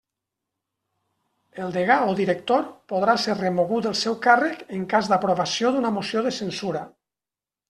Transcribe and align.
El 1.65 1.75
degà 1.75 1.97
o 2.13 2.15
director 2.19 2.65
podrà 2.93 3.15
ser 3.25 3.35
remogut 3.43 3.85
del 3.89 3.99
seu 4.01 4.17
càrrec 4.25 4.65
en 4.79 4.89
cas 4.95 5.11
d'aprovació 5.13 5.73
d'una 5.77 5.93
moció 6.01 6.25
de 6.31 6.35
censura. 6.41 6.83